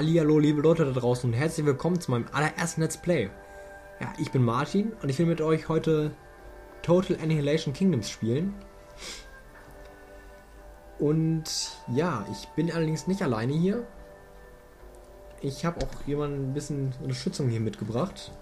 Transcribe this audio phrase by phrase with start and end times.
[0.00, 3.28] Hallihallo, liebe Leute da draußen und herzlich willkommen zu meinem allerersten Let's Play.
[4.00, 6.12] Ja, ich bin Martin und ich will mit euch heute
[6.80, 8.54] Total Annihilation Kingdoms spielen.
[10.98, 11.44] Und
[11.88, 13.86] ja, ich bin allerdings nicht alleine hier.
[15.42, 18.32] Ich habe auch jemanden ein bisschen Unterstützung hier mitgebracht.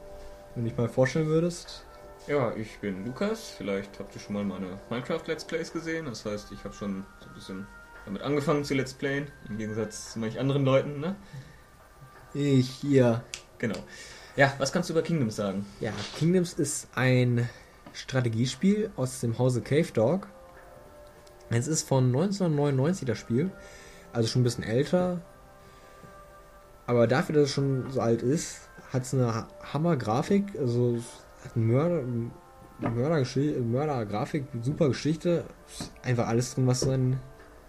[0.55, 1.85] Wenn du dich mal vorstellen würdest.
[2.29, 3.49] Ja, ich bin Lukas.
[3.49, 6.05] Vielleicht habt ihr schon mal meine Minecraft Let's Plays gesehen.
[6.05, 7.67] Das heißt, ich habe schon so ein bisschen
[8.09, 11.15] damit angefangen zu Let's Playen, im Gegensatz zu manchen anderen Leuten, ne?
[12.33, 13.23] Ich hier.
[13.59, 13.77] Genau.
[14.35, 15.67] Ja, was kannst du über Kingdoms sagen?
[15.81, 17.49] Ja, Kingdoms ist ein
[17.93, 20.27] Strategiespiel aus dem Hause Cave Dog.
[21.51, 23.51] Es ist von 1999 das Spiel,
[24.15, 25.21] also schon ein bisschen älter.
[26.87, 30.99] Aber dafür, dass es schon so alt ist, hat es eine Hammer-Grafik, also
[31.45, 32.03] hat eine Mörder,
[32.81, 35.45] Mörder, Mörder-Grafik, super Geschichte.
[36.03, 37.21] Einfach alles drin, was so ein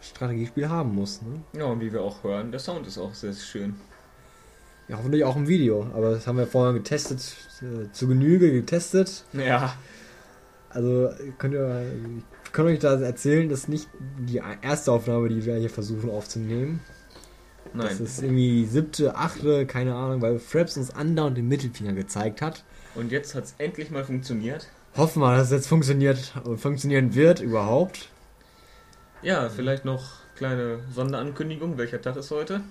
[0.01, 1.21] Strategiespiel haben muss.
[1.21, 1.41] Ne?
[1.59, 3.75] Ja, und wie wir auch hören, der Sound ist auch sehr schön.
[4.87, 7.21] Ja, hoffentlich auch im Video, aber das haben wir vorher getestet,
[7.61, 9.23] äh, zu Genüge getestet.
[9.33, 9.75] Ja.
[10.69, 11.83] Also könnt ihr,
[12.45, 13.87] ich kann euch da erzählen, das ist nicht
[14.19, 16.79] die erste Aufnahme, die wir hier versuchen aufzunehmen.
[17.73, 17.87] Nein.
[17.87, 22.63] Das ist irgendwie siebte, achte, keine Ahnung, weil Fraps uns andauernd den Mittelfinger gezeigt hat.
[22.95, 24.67] Und jetzt hat es endlich mal funktioniert.
[24.97, 28.09] Hoffen wir, dass es jetzt funktioniert und funktionieren wird überhaupt.
[29.21, 30.03] Ja, vielleicht noch
[30.35, 31.77] kleine Sonderankündigung.
[31.77, 32.61] Welcher Tag ist heute?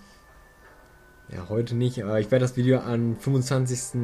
[1.29, 4.01] Ja, heute nicht, aber ich werde das Video am 25.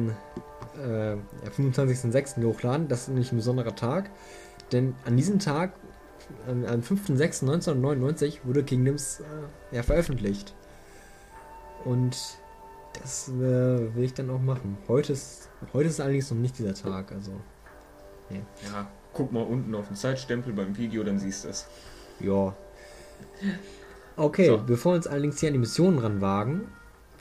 [0.77, 1.17] Äh, ja,
[1.57, 2.43] 25.06.
[2.43, 2.87] hochladen.
[2.87, 4.11] Das ist nämlich ein besonderer Tag.
[4.71, 5.73] Denn an diesem Tag,
[6.47, 10.53] am 5.06.1999, wurde Kingdoms äh, ja, veröffentlicht.
[11.83, 12.15] Und
[13.01, 14.77] das äh, will ich dann auch machen.
[14.87, 17.11] Heute ist, heute ist allerdings noch nicht dieser Tag.
[17.11, 17.31] Also,
[18.29, 18.37] ja.
[18.37, 21.67] ja, guck mal unten auf den Zeitstempel beim Video, dann siehst du es.
[22.19, 22.53] Ja.
[24.17, 24.57] Okay, so.
[24.65, 26.61] bevor wir uns allerdings hier an die Missionen ranwagen,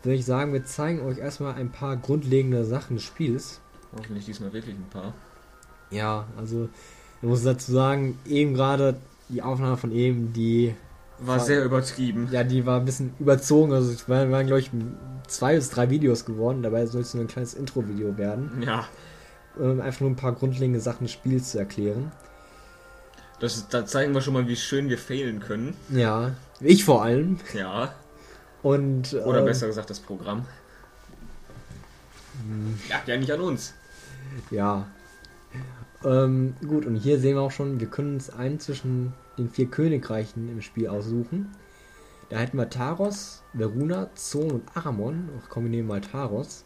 [0.02, 3.60] würde ich sagen, wir zeigen euch erstmal ein paar grundlegende Sachen des Spiels.
[3.96, 5.14] Hoffentlich diesmal wirklich ein paar.
[5.90, 6.68] Ja, also
[7.22, 8.96] ich muss dazu sagen, eben gerade
[9.28, 10.74] die Aufnahme von eben, die
[11.18, 12.28] war, war sehr übertrieben.
[12.30, 13.72] Ja, die war ein bisschen überzogen.
[13.72, 14.70] Also es waren, waren glaube ich,
[15.26, 16.62] zwei bis drei Videos geworden.
[16.62, 18.62] Dabei soll es nur ein kleines Intro-Video werden.
[18.62, 18.86] Ja.
[19.56, 22.10] Um einfach nur ein paar grundlegende Sachen des Spiels zu erklären.
[23.40, 25.76] Das, da zeigen wir schon mal, wie schön wir fehlen können.
[25.90, 27.38] Ja, ich vor allem.
[27.52, 27.94] Ja.
[28.62, 30.46] Und, Oder äh, besser gesagt, das Programm.
[32.88, 33.74] Ja, ja nicht an uns.
[34.50, 34.86] Ja.
[36.04, 39.66] Ähm, gut, und hier sehen wir auch schon, wir können uns einen zwischen den vier
[39.66, 41.54] Königreichen im Spiel aussuchen.
[42.30, 45.28] Da hätten wir Taros, Veruna, Zon und Aramon.
[45.38, 46.64] Auch kombinieren wir mal Taros.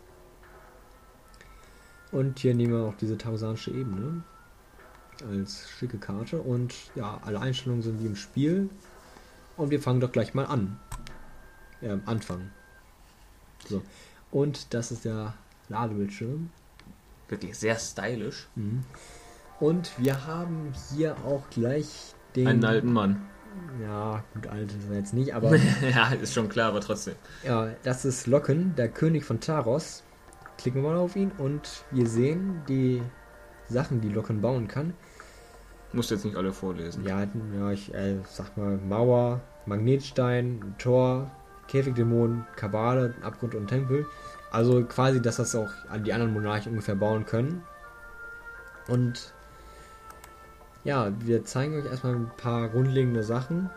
[2.12, 4.22] Und hier nehmen wir auch diese tarosanische Ebene
[5.22, 6.40] als schicke Karte.
[6.40, 8.70] Und ja, alle Einstellungen sind wie im Spiel.
[9.56, 10.78] Und wir fangen doch gleich mal an.
[11.80, 12.50] Ja, am Anfang.
[13.66, 13.82] So.
[14.30, 15.34] Und das ist der
[15.68, 16.50] Ladebildschirm.
[17.28, 18.48] Wirklich sehr stylisch.
[18.54, 18.84] Mhm.
[19.60, 22.46] Und wir haben hier auch gleich den.
[22.46, 23.26] Einen alten Mann.
[23.82, 25.56] Ja, gut, alt ist er jetzt nicht, aber.
[25.90, 27.14] ja, ist schon klar, aber trotzdem.
[27.44, 30.04] Ja, das ist Locken, der König von Taros.
[30.58, 33.02] Klicken wir mal auf ihn und wir sehen die
[33.68, 34.94] Sachen, die Locken bauen kann.
[35.92, 37.04] Musst jetzt nicht alle vorlesen.
[37.04, 37.26] Ja,
[37.56, 41.30] ja ich äh, sag mal Mauer, Magnetstein, Tor,
[41.68, 44.06] Käfigdämonen, Kabale, Abgrund und Tempel.
[44.50, 45.70] Also quasi, dass das auch
[46.04, 47.62] die anderen Monarchen ungefähr bauen können.
[48.88, 49.32] Und
[50.84, 53.70] ja, wir zeigen euch erstmal ein paar grundlegende Sachen.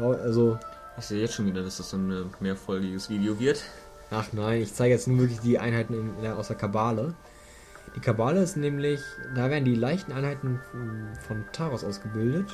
[0.00, 0.58] Also.
[0.98, 3.62] Ich sehe jetzt schon wieder, dass das so ein mehrfolgiges Video wird.
[4.10, 7.14] Ach nein, ich zeige jetzt nur wirklich die Einheiten in, in, aus der Kabale.
[7.94, 9.00] Die Kabale ist nämlich,
[9.34, 10.60] da werden die leichten Einheiten
[11.26, 12.50] von Taros ausgebildet.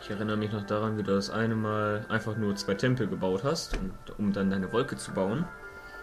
[0.00, 3.44] Ich erinnere mich noch daran, wie du das eine Mal einfach nur zwei Tempel gebaut
[3.44, 5.44] hast, und, um dann deine Wolke zu bauen.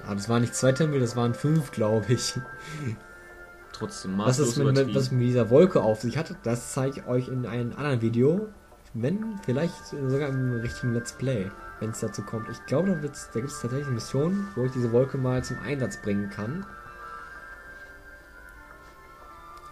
[0.05, 2.39] Aber das waren nicht zwei Tempel, das waren fünf, glaube ich.
[3.71, 7.07] Trotzdem was ist mit, mit, was mit dieser Wolke auf sich hat, das zeige ich
[7.07, 8.49] euch in einem anderen Video.
[8.93, 11.49] Wenn, vielleicht sogar im richtigen Let's Play,
[11.79, 12.47] wenn es dazu kommt.
[12.49, 15.97] Ich glaube, da, da gibt es tatsächlich Missionen, wo ich diese Wolke mal zum Einsatz
[15.97, 16.63] bringen kann.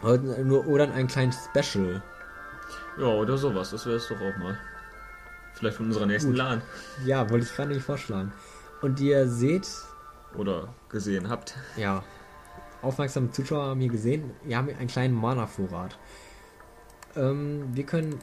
[0.03, 2.01] Oder, oder ein kleines Special.
[2.98, 3.71] Ja, oder sowas.
[3.71, 4.57] Das wäre es doch auch mal.
[5.53, 6.38] Vielleicht von unserer nächsten Gut.
[6.38, 6.62] LAN.
[7.06, 8.31] Ja, wollte ich gerade nicht vorschlagen.
[8.81, 9.68] Und ihr seht.
[10.36, 11.56] Oder gesehen habt.
[11.77, 12.03] Ja.
[12.81, 16.00] Aufmerksame Zuschauer haben hier gesehen, wir haben einen kleinen Mana-Vorrat.
[17.15, 18.19] Ähm, wir können.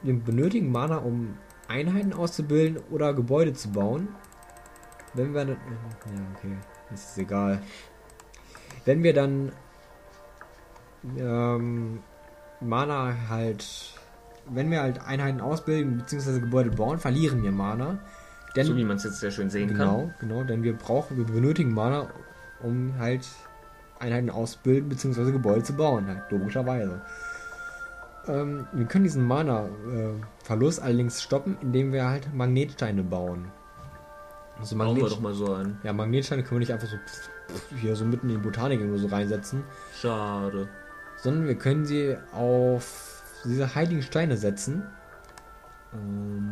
[0.00, 1.36] Wir benötigen Mana, um
[1.68, 4.08] Einheiten auszubilden oder Gebäude zu bauen.
[5.14, 5.46] Wenn wir.
[5.46, 5.56] Ja,
[6.36, 6.56] okay.
[6.90, 7.62] Das ist egal.
[8.84, 9.52] Wenn wir dann
[11.18, 12.00] ähm,
[12.60, 13.66] Mana halt,
[14.48, 16.40] wenn wir halt Einheiten ausbilden bzw.
[16.40, 17.98] Gebäude bauen, verlieren wir Mana.
[18.54, 20.14] Denn, so wie man es jetzt sehr schön sehen genau, kann.
[20.20, 22.08] genau, denn wir brauchen, wir benötigen Mana,
[22.62, 23.26] um halt
[23.98, 25.32] Einheiten ausbilden bzw.
[25.32, 27.00] Gebäude zu bauen, halt, logischerweise.
[28.28, 33.50] Ähm, wir können diesen Mana-Verlust allerdings stoppen, indem wir halt Magnetsteine bauen.
[34.58, 35.78] Also Bauen wir Magnet doch mal so ein.
[35.82, 36.96] ja, Magnetsteine können wir nicht einfach so
[37.80, 39.64] hier so mitten in die Botanik irgendwo so reinsetzen,
[39.94, 40.68] Schade.
[41.22, 44.82] Sondern wir können sie auf diese heiligen Steine setzen.
[45.94, 46.50] Ähm,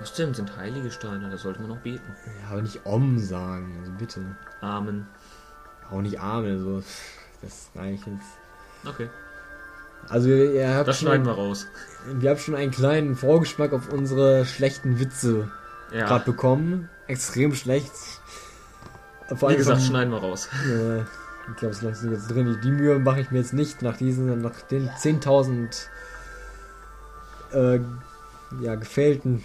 [0.00, 0.34] Was denn?
[0.34, 1.30] Sind heilige Steine?
[1.30, 2.14] Da sollte man noch beten.
[2.42, 4.20] ja, aber nicht Om sagen, also bitte.
[4.60, 5.06] Amen.
[5.90, 6.82] Auch nicht Arme, so.
[7.42, 8.88] Das ist eigentlich jetzt.
[8.88, 9.08] Okay.
[10.08, 11.66] Also ihr, habt Das schon, schneiden wir raus.
[12.06, 15.50] wir habt schon einen kleinen Vorgeschmack auf unsere schlechten Witze
[15.92, 16.06] Ja.
[16.06, 16.88] gerade bekommen.
[17.06, 17.92] Extrem schlecht.
[19.36, 20.48] Vor Wie gesagt, vom- schneiden wir raus.
[20.66, 21.02] Äh,
[21.50, 22.46] ich glaube, es langsam jetzt drin.
[22.46, 25.86] Die, die Mühe mache ich mir jetzt nicht nach diesen, nach den 10.000
[27.52, 27.80] äh,
[28.60, 29.42] ja, gefällten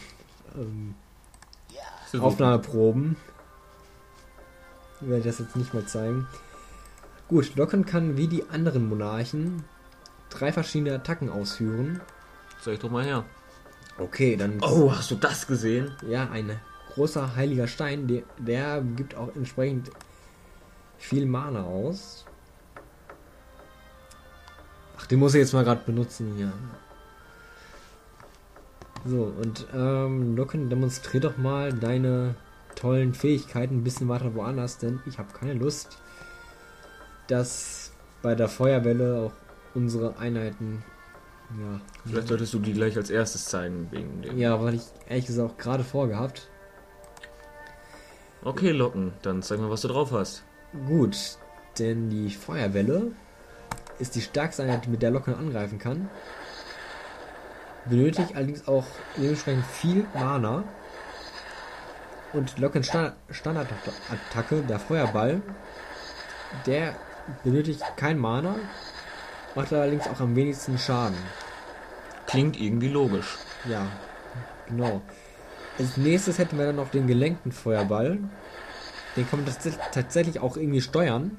[0.55, 0.95] ähm,
[2.19, 3.15] Aufnahmeproben.
[5.01, 6.27] Werde ich das jetzt nicht mal zeigen.
[7.27, 9.63] Gut, Locken kann wie die anderen Monarchen
[10.29, 12.01] drei verschiedene Attacken ausführen.
[12.61, 13.25] Zeig doch mal her.
[13.97, 15.91] Okay, dann Oh, hast du das gesehen?
[16.07, 16.59] ja, ein
[16.93, 19.91] großer heiliger Stein, der, der gibt auch entsprechend
[20.97, 22.25] viel Mana aus.
[24.97, 26.51] Ach, den muss ich jetzt mal gerade benutzen hier.
[29.05, 32.35] So, und ähm, Locken, demonstrier doch mal deine
[32.75, 35.99] tollen Fähigkeiten ein bisschen weiter woanders, denn ich habe keine Lust,
[37.27, 37.91] dass
[38.21, 39.31] bei der Feuerwelle auch
[39.75, 40.83] unsere Einheiten,
[41.51, 44.37] ja, Vielleicht solltest du die gleich als erstes zeigen, wegen dem.
[44.37, 46.49] ja, weil ich ehrlich gesagt auch gerade vorgehabt.
[48.43, 50.43] Okay, Locken, dann zeig mal, was du drauf hast.
[50.87, 51.17] Gut,
[51.79, 53.11] denn die Feuerwelle
[53.99, 56.09] ist die stärkste Einheit, mit der Locken angreifen kann.
[57.85, 58.85] Benötigt allerdings auch
[59.17, 60.63] dementsprechend viel Mana.
[62.33, 65.41] Und Lockens Sta- Standardattacke, der Feuerball,
[66.65, 66.93] der
[67.43, 68.55] benötigt kein Mana,
[69.55, 71.17] macht allerdings auch am wenigsten Schaden.
[72.27, 73.37] Klingt irgendwie logisch.
[73.69, 73.87] Ja,
[74.67, 75.01] genau.
[75.79, 78.19] Als nächstes hätten wir dann noch den gelenkten Feuerball.
[79.17, 81.37] Den kann man tats- tatsächlich auch irgendwie steuern.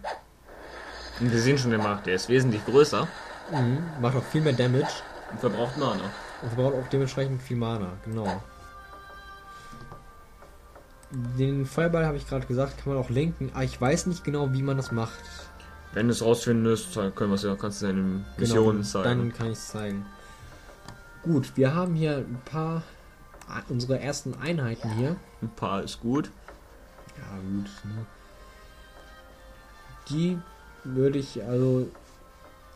[1.21, 3.09] Und wir sehen schon den Markt, der ist wesentlich größer
[3.51, 4.87] Mhm, macht auch viel mehr Damage
[5.31, 6.03] und verbraucht Mana.
[6.43, 8.27] und verbraucht auch dementsprechend viel Mana, genau.
[11.11, 14.53] Den Feuerball habe ich gerade gesagt, kann man auch lenken, aber ich weiß nicht genau,
[14.53, 15.19] wie man das macht.
[15.95, 19.05] Wenn du es rausfindest, dann können wir es ja, kannst du deine Genau, Missionen zeigen.
[19.05, 20.05] dann kann ich es zeigen.
[21.23, 22.83] Gut, wir haben hier ein paar
[23.49, 25.17] äh, unsere ersten Einheiten hier.
[25.41, 26.31] Ein paar ist gut.
[27.19, 27.71] Ja, gut.
[27.85, 28.07] Ne?
[30.09, 30.39] Die
[30.85, 31.91] würde ich also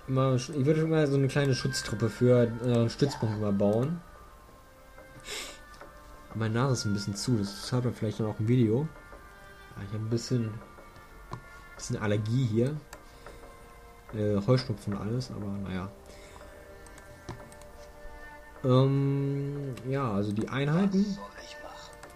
[0.09, 4.01] immer, ich würde immer so eine kleine Schutztruppe für äh, einen Stützpunkt mal bauen.
[6.35, 8.89] Meine Nase ist ein bisschen zu, das hört man vielleicht dann auch im Video.
[9.77, 10.53] Ja, Ich habe ein bisschen,
[11.77, 12.77] bisschen Allergie hier.
[14.15, 15.91] Äh, Heuschnupfen und alles, aber naja.
[18.65, 21.19] Ähm, ja, also die Einheiten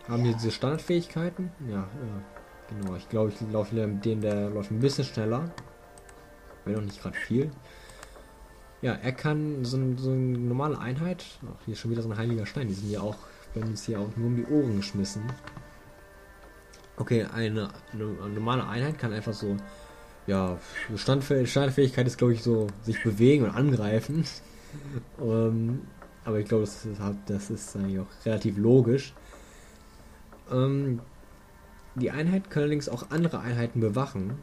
[0.09, 1.51] haben hier diese Standardfähigkeiten.
[1.69, 2.97] Ja, äh, genau.
[2.97, 5.51] Ich glaube, ich laufe mit dem, der läuft ein bisschen schneller.
[6.65, 7.51] Wenn noch nicht gerade viel.
[8.83, 11.25] Ja, er kann so, so eine normale Einheit.
[11.45, 12.69] Ach, hier schon wieder so ein heiliger Stein.
[12.69, 13.17] Die sind ja auch,
[13.55, 15.23] werden uns hier auch nur um die Ohren geschmissen.
[16.97, 19.57] Okay, eine, eine normale Einheit kann einfach so.
[20.27, 20.59] Ja,
[20.97, 24.25] Standfäh Standardfähigkeit ist, glaube ich, so sich bewegen und angreifen.
[25.21, 25.83] ähm,
[26.25, 29.15] aber ich glaube, das halt- das ist eigentlich auch relativ logisch.
[30.51, 31.01] Ähm,
[31.95, 34.39] die Einheit kann allerdings auch andere Einheiten bewachen.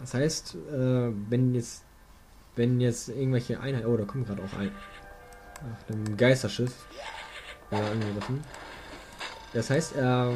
[0.00, 1.84] Das heißt, äh, wenn jetzt,
[2.54, 4.70] wenn jetzt irgendwelche Einheiten, oh, da kommt gerade auch ein,
[5.54, 6.72] ach, ein Geisterschiff,
[7.70, 8.42] äh, angegriffen.
[9.54, 10.34] Das heißt, er,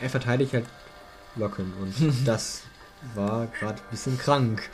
[0.00, 0.66] er verteidigt halt
[1.36, 1.94] Locken und
[2.26, 2.62] das
[3.14, 4.68] war gerade ein bisschen krank.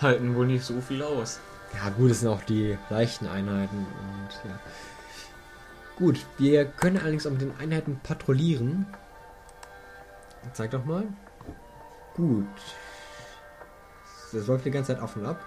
[0.00, 1.38] Halten wohl nicht so viel aus.
[1.74, 4.58] Ja, gut, es sind auch die leichten Einheiten und ja.
[5.96, 8.86] Gut, wir können allerdings auch mit den Einheiten patrouillieren.
[10.52, 11.04] Zeig doch mal.
[12.14, 12.46] Gut.
[14.32, 15.40] Das läuft die ganze Zeit auf und ab.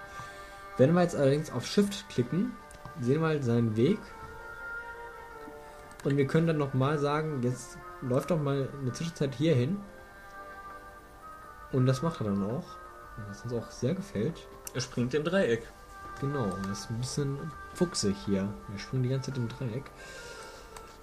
[0.77, 2.53] Wenn wir jetzt allerdings auf Shift klicken,
[3.01, 3.99] sehen wir halt seinen Weg.
[6.03, 9.79] Und wir können dann nochmal sagen, jetzt läuft doch mal eine Zwischenzeit hier hin.
[11.71, 12.65] Und das macht er dann auch.
[13.27, 14.47] Was uns auch sehr gefällt.
[14.73, 15.67] Er springt im Dreieck.
[16.21, 18.53] Genau, das ist ein bisschen fuchsig hier.
[18.67, 19.85] Wir springen die ganze Zeit im Dreieck.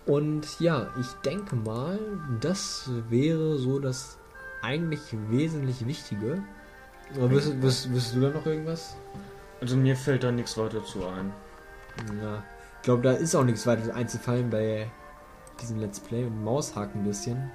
[0.07, 1.99] Und ja, ich denke mal,
[2.41, 4.19] das wäre so das
[4.63, 6.43] eigentlich wesentlich Wichtige.
[7.15, 8.97] Aber wirst, wirst, wirst du da noch irgendwas?
[9.61, 11.33] Also mir fällt da nichts weiter zu ein.
[12.21, 12.43] Ja,
[12.79, 14.91] Ich glaube, da ist auch nichts weiter einzufallen bei
[15.61, 17.51] diesem Let's Play und Maushaken ein bisschen.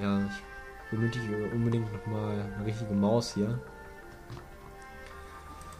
[0.00, 3.58] Ja, ich benötige unbedingt nochmal eine richtige Maus hier.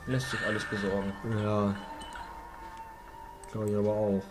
[0.06, 1.12] Lässt sich alles besorgen.
[1.42, 1.75] Ja.
[3.52, 4.23] Glaube ich aber auch.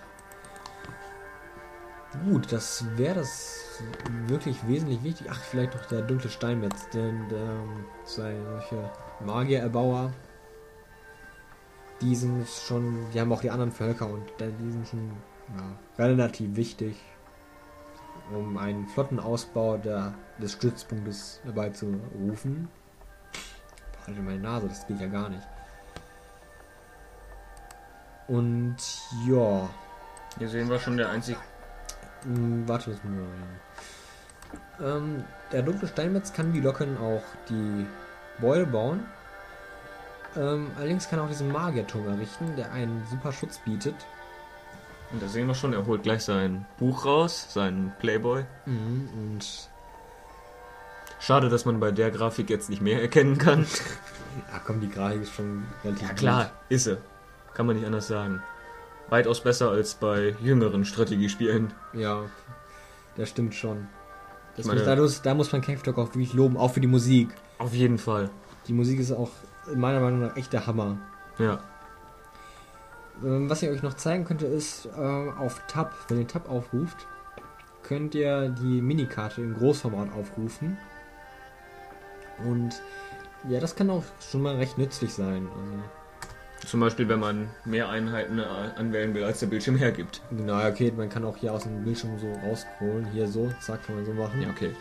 [2.21, 3.81] Gut, das wäre das
[4.27, 5.27] wirklich wesentlich wichtig.
[5.31, 8.91] Ach, vielleicht noch der dunkle Steinmetz, denn ähm, solche
[9.25, 10.13] Magiererbauer,
[12.01, 15.11] die sind schon, die haben auch die anderen Völker und die sind schon
[15.57, 16.95] ja, relativ wichtig,
[18.31, 22.69] um einen flotten Ausbau der, des Stützpunktes herbeizurufen.
[24.05, 25.47] Halte meine Nase, das geht ja gar nicht.
[28.27, 28.77] Und
[29.27, 29.67] ja,
[30.37, 31.37] Hier sehen wir schon der einzig.
[32.23, 33.13] Hm, warte, das mal.
[34.79, 34.97] Ja.
[34.97, 37.85] Ähm, der dunkle Steinmetz kann wie Locken auch die
[38.39, 39.05] Beule bauen.
[40.35, 43.95] Ähm, allerdings kann er auch diesen Magierturm errichten, der einen super Schutz bietet.
[45.11, 48.45] Und da sehen wir schon, er holt gleich sein Buch raus, seinen Playboy.
[48.65, 49.69] Mhm, und
[51.19, 53.61] Schade, dass man bei der Grafik jetzt nicht mehr erkennen kann.
[54.51, 56.97] ja, komm, die Grafik ist schon relativ Ja klar, ist sie.
[57.53, 58.43] Kann man nicht anders sagen.
[59.09, 61.73] Weitaus besser als bei jüngeren Strategiespielen.
[61.93, 62.23] Ja,
[63.15, 63.87] das stimmt schon.
[64.55, 66.79] Das meine- muss, da, muss, da muss man Cave Talk auch wirklich loben, auch für
[66.81, 67.29] die Musik.
[67.59, 68.29] Auf jeden Fall.
[68.67, 69.29] Die Musik ist auch
[69.75, 70.97] meiner Meinung nach echt der Hammer.
[71.39, 71.59] Ja.
[73.23, 77.07] Ähm, Was ich euch noch zeigen könnte, ist äh, auf Tab, wenn ihr Tab aufruft,
[77.83, 80.77] könnt ihr die Minikarte im Großformat aufrufen.
[82.45, 82.81] Und
[83.49, 85.47] ja, das kann auch schon mal recht nützlich sein.
[85.47, 85.83] Also,
[86.65, 90.21] Zum Beispiel, wenn man mehr Einheiten äh, anwählen will, als der Bildschirm hergibt.
[90.31, 93.05] genau, ja, okay, man kann auch hier aus dem Bildschirm so rauscrollen.
[93.11, 94.41] Hier so, zack, kann man so machen.
[94.41, 94.71] Ja, okay.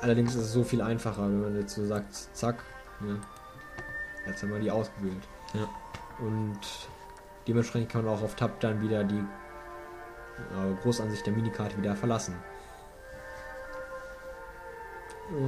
[0.00, 2.62] Allerdings ist es so viel einfacher, wenn man jetzt so sagt, zack,
[3.00, 3.18] ne?
[4.26, 5.22] Jetzt haben wir die ausgewählt.
[5.54, 5.68] Ja.
[6.24, 6.60] Und
[7.46, 12.34] dementsprechend kann man auch auf Tab dann wieder die äh, Großansicht der Minikarte wieder verlassen.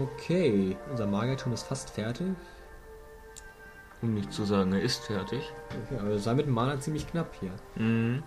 [0.03, 2.29] Okay, unser Magierturm ist fast fertig.
[4.03, 5.43] Um nicht zu sagen, er ist fertig.
[5.69, 7.53] Okay, aber es war mit dem Mana ziemlich knapp hier.
[7.77, 8.23] Mhm.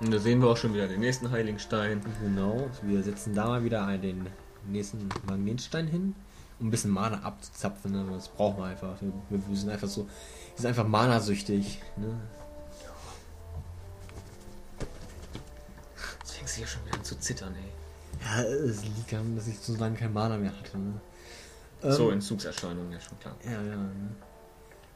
[0.00, 2.00] Und da sehen wir auch schon wieder den nächsten Heiligenstein.
[2.20, 4.26] Genau, wir setzen da mal wieder einen, den
[4.66, 6.14] nächsten Magnetstein hin,
[6.58, 7.92] um ein bisschen Mana abzuzapfen.
[7.92, 8.04] Ne?
[8.10, 8.96] Das brauchen wir einfach.
[9.00, 9.12] Wir,
[9.46, 10.10] wir sind einfach so, wir
[10.56, 11.80] sind einfach Mana-süchtig.
[11.96, 12.18] Ne?
[16.20, 17.72] Jetzt fängst du hier schon wieder an zu zittern, ey.
[18.24, 20.78] Ja, es liegt daran, dass ich so lange kein Mana mehr hatte.
[20.78, 21.00] Ne?
[21.82, 23.36] Ähm, So, Entzugserscheinungen, ja schon klar.
[23.44, 23.78] Ja, ja.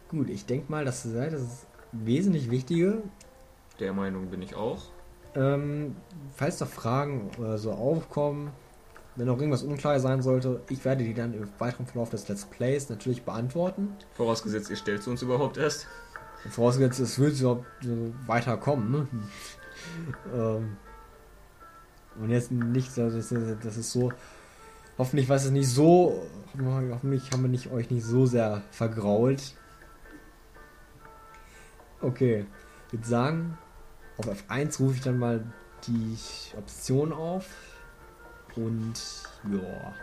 [0.09, 3.03] Gut, ich denke mal, das sei das wesentlich Wichtige.
[3.81, 4.83] Der Meinung bin ich auch.
[5.35, 5.97] Ähm,
[6.35, 8.53] falls noch Fragen oder so aufkommen,
[9.17, 12.45] wenn noch irgendwas unklar sein sollte, ich werde die dann im weiteren Verlauf des Let's
[12.47, 13.95] Plays natürlich beantworten.
[14.15, 15.87] Vorausgesetzt, ihr stellt sie uns überhaupt erst.
[16.51, 17.67] Vorausgesetzt, es wird überhaupt
[18.27, 18.91] weiterkommen.
[18.93, 19.09] Ne?
[20.35, 20.77] ähm,
[22.21, 24.13] und jetzt nicht, das, ist- das ist so.
[24.99, 26.23] Hoffentlich weiß es nicht so.
[26.59, 29.55] Hoffentlich haben wir nicht, euch nicht so sehr vergrault.
[32.01, 32.47] Okay,
[32.87, 33.59] ich würde sagen,
[34.19, 35.45] auf F1 rufe ich dann mal
[35.87, 36.17] die
[36.57, 37.47] Option auf.
[38.55, 38.95] Und
[39.53, 39.95] ja.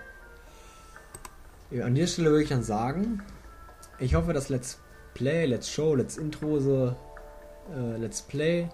[1.84, 3.24] An dieser Stelle würde ich dann sagen,
[3.98, 4.80] ich hoffe, das Let's
[5.16, 6.96] Play, Let's Show, Let's Intro, so,
[7.76, 8.70] äh, Let's Play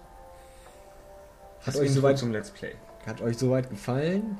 [1.60, 2.74] hat Das euch, soweit, zum Let's Play.
[3.06, 4.38] hat euch soweit gefallen.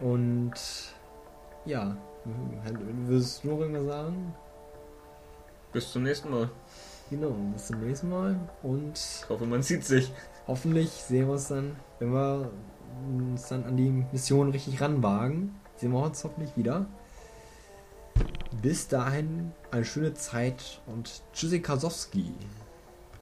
[0.00, 0.52] Und
[1.64, 1.96] ja,
[3.06, 4.34] würdest du noch irgendwas sagen?
[5.72, 6.50] Bis zum nächsten Mal.
[7.10, 10.12] Genau, bis zum nächsten Mal und Ich hoffe, man sieht sich.
[10.46, 12.50] hoffentlich sehen wir uns dann, wenn wir
[13.12, 16.86] uns dann an die Mission richtig ranwagen, sehen wir uns hoffentlich wieder.
[18.62, 22.32] Bis dahin eine schöne Zeit und Tschüssi Kasowski.